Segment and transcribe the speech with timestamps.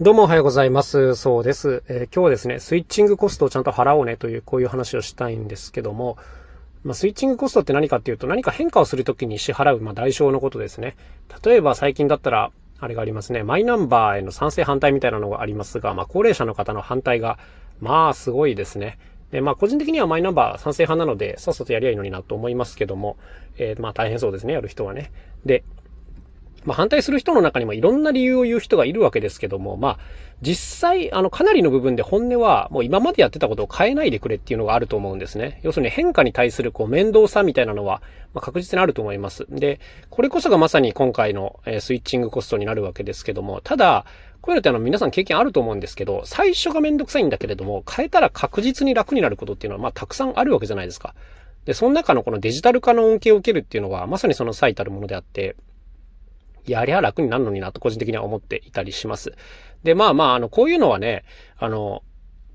[0.00, 1.14] どうもおはようございます。
[1.14, 1.84] そうです。
[1.86, 6.18] えー、今日はですね、スイッチングコストをちゃんと払おうねという、こういう話をしたいんですけども、
[6.82, 10.96] まあ、スイッチングコストって何かっていうと、何か変化をするときに支払う、まあ、代償のことですね。
[11.44, 17.38] 例えば最近だったら、あれがありますね、マイナンバーへの賛成反対みたいなのがありますが、まあ、高齢者の方の反対が、
[17.80, 18.98] まあ、すごいですね。
[19.30, 23.16] で、まあ、個人的にはマイナンバー賛成派なので、さっさとやりゃいいのになと思いますけども、
[23.58, 25.12] えー、まあ、大変そうですね、やる人はね。
[25.46, 25.62] で、
[26.64, 29.98] まあ、反対する人の中にもいろんな理由を言う人がいるわけですけども、まあ、
[30.40, 35.60] 実際、あの、かなりの部分で本音は、もう今までやってたことを変えないでくれっていうのがあると思うんですね。
[35.62, 38.02] 要するに変化に対する、こう、面倒さみたいなのは、
[38.34, 39.46] まあ、確実にあると思います。
[39.48, 44.04] で、これこそがまさに今回の、えー、スイッチングコストになるわけですけども、ただ、
[44.40, 51.14] こういうのってあの皆さん経験あると思うんですけど、最初がめんどくさいんだけれども、変えたら確実に楽になることっていうのは、まあ、たくさんあるわけじゃないですか。
[51.64, 55.56] で、その中のこのデジタル化の恩恵を受けるっていうのは、まさにその最たるものであって、
[56.66, 59.34] やりゃ楽になるのになと個人的には思っていたりします。
[59.82, 61.24] で、まあまあ、あの、こういうのはね、
[61.58, 62.02] あの、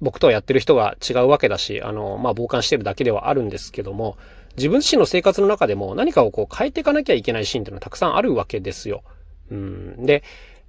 [0.00, 4.16] 僕とはやってる人が違うわけだし、あの、まあ、傍観してるだけではあるんですけども、
[4.56, 9.02] 自分自身の生活の中でも何かをこう変えていかなきゃいけないシーンっていうのはたくさんあるわけですよ。
[9.50, 10.06] うん。
[10.06, 10.22] で、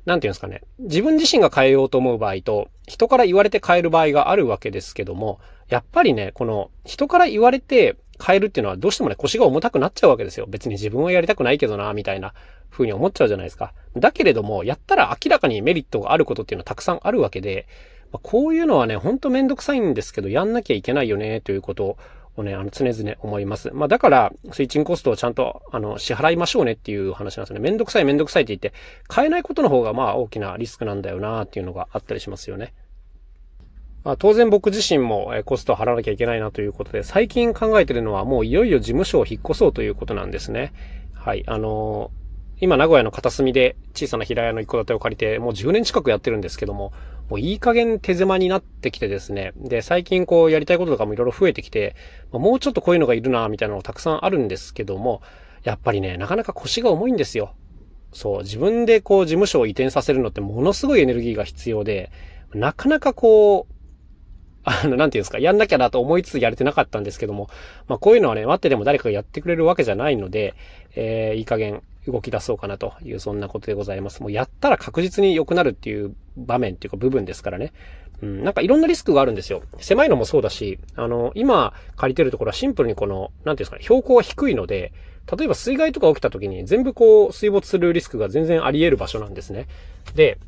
[0.06, 0.62] なんていうんですかね。
[0.80, 10.46] 自分自身が変えようと思う場合と、人から言われて変える場合があるわけですけども、やっぱりね、この人から言われて変えるっていうのはどうしてもね、腰が重たくなっちゃうわけですよ。
[10.48, 12.34] 別に自分はやりたくないけどな、みたいな
[12.70, 13.74] 風に思っちゃうじゃないですか。
[13.96, 17.68] だけれども、やったら明らかにメリットがあることっていうのはたくさんあるわけで、
[18.12, 21.98] ま、こういうのはね、ほんとめんどくさいんですけど、やんなきゃいけないよね、ということ
[22.36, 23.72] をね、あの、常々思います。
[23.74, 27.60] まあ、だから、スイッチングコストをちゃんと、あの、支払いましょうねっていう話なんですね。
[27.60, 28.74] めんどくさいめんどくさいって言って、
[29.14, 32.74] 変えないことの方が、まあ、大きなリスクなんだよな、っていうのがあったりしますよね。
[34.04, 40.74] まあ、当然僕自身もコストを払わなきゃいけないなということで、最近考えてるのはもういよいよ事務所を引っ越そうということなんですね。
[41.14, 41.44] はい。
[41.48, 42.20] あのー、
[42.62, 46.94] 今名古屋の片隅で小さな平屋の一戸建てを借りて、もう10年近くやってるんですけども、
[47.30, 49.54] もういい加減手狭になってきてですね。
[49.56, 51.96] で、最近こうやりたいこととかもいろいろ増えてきて、
[52.32, 55.22] もうちょっとこういうのがいるな、みたいなのたくさんあるんですけども、
[55.64, 57.54] やっぱりね、なかなか腰が重いんですよ。
[58.12, 62.12] そう、自分でこう事務所を移転させるのってものすごいエネルギーが必要で、
[62.54, 63.79] なかなかこう、
[64.70, 67.50] あの、なんていうんですか、やんなきゃなと思いつつやれてなかったんですけども、
[67.88, 70.54] まあこういうのはね、待ってでも誰かがやってくれるわけじゃないので、
[70.96, 74.22] えー、いい加減動き出そうかなという、そんなことでございます。
[74.22, 77.74] もうやったら確実に良くなるっていう場面っていうか部分ですからね。
[78.22, 79.64] うん、なんかいろんなリスクがあるんですよ。
[79.80, 84.92] 狭いのもそうだし、あの、今借りてるところはシンプルにこの、なんていうんですかね、標高が低いので、
[85.38, 89.68] 例えば水害とか起きた時に全部こう水没するリスクが全然あり得る場所なんですね。
[90.16, 90.40] で、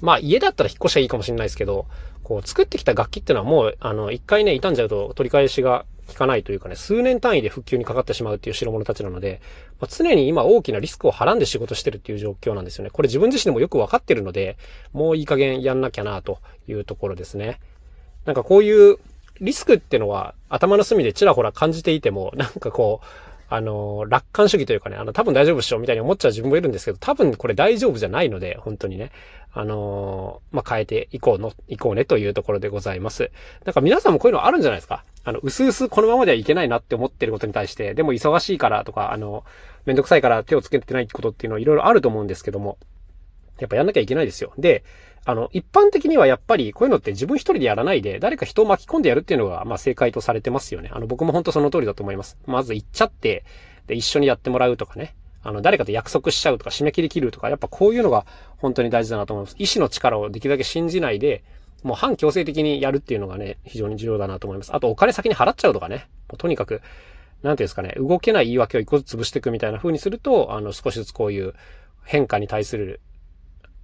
[0.00, 1.86] まあ家だったら引っ越しはいいかもしれないですけど、
[2.22, 9.40] こう作ってきた楽器ってのはもう、あの、一回ね、傷んじゃうと取り返しが効かないというかね、数年単位で復旧にかかってしまうっていう代物たちなので、
[9.80, 12.90] まあ、常に今大きなリスクをはらんで仕事してるっていう状況なんですよね。
[12.90, 14.56] これ自分自身でもよくわかってるので、
[14.92, 17.60] もういい加減やんなきゃなというところですね。
[18.24, 18.98] なんかこういう
[19.40, 23.06] リスクってのは頭の隅でちらほら感じていても、なんかこう、
[23.48, 29.12] あの、楽観主義というかね、あの、多分大丈夫っしょみたいに思っちゃう自分もいるんですけど、多分これ大丈夫じゃないので、本当にね。
[29.58, 33.30] あのまあ、変えていこうの、いこうねというところでございます。
[33.64, 39.44] なんか皆さんもこういうのあるんじゃないですかあの、うすうすこのままではいけないなって思ってることに対して、でも忙しいからとか、あの、
[39.86, 42.76] めんどくさいから手をつけてないことっていうのはいろいろあると思うんですけども、
[43.58, 44.52] やっぱやんなきゃいけないですよ。
[44.58, 44.84] で、
[45.24, 50.90] あの、一般的にはやっぱりこういうのって自分一人でやらないで、誰か人を巻き込んでやるっていうのが、ま正解とされてますよね。
[50.92, 52.36] あの、僕も本当その通りだと思います。
[52.44, 53.44] まず行っちゃって、
[53.86, 55.14] で、一緒にやってもらうとかね。
[55.46, 58.26] あの、誰かと約束しちゃうとか、締め切り切るとか、やっぱこういうのが
[58.58, 59.56] 本当に大事だなと思います。
[59.58, 61.44] 意志の力をできるだけ信じないで、
[61.82, 64.74] もう反強制的にやるっていうのがね、非常に重要だなと思います。
[64.74, 66.08] あと、お金先に払っちゃうとかね。
[66.28, 66.82] もうとにかく、
[67.42, 71.54] なんていうんですかね、動けない言い訳を一個ずつ潰していくみたいな風にすると、あの、少しずつこういう
[72.02, 73.00] 変化に対する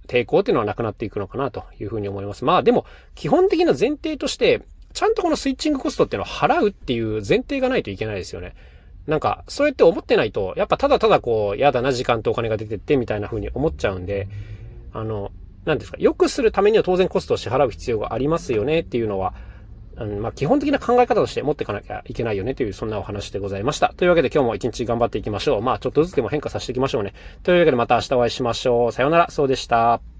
[0.07, 2.43] 抵抗っていうのはなくなっていくのかなというふうに思います。
[2.43, 2.85] まあでも、
[3.15, 4.61] 基本的な前提として、
[4.93, 8.55] ちゃんとこのスイッチングコストっていうのを払うっていう前提がないといけないですよね。
[9.07, 14.27] なんか、そうやって思ってないと、やっぱただただこう、嫌だな時間とお金が出てってみたいな風に思っちゃうんで、
[14.93, 15.31] あの、
[15.65, 19.33] なんですか、良くするためには当然コストを支払う必要がありますよねっていうのは、
[19.95, 23.93] あのまあ、基本的な考え方として持っていかなきゃいけないよねという、そんなお話でございました。
[23.95, 25.61] というわけで今日も一日頑張っていきましょう。
[25.61, 27.13] まあ、ちょっとずつでも変化させていきましょうね。
[27.43, 28.91] というわけでまた明日お会いしましょう。
[28.91, 30.12] さようなら、そうでした。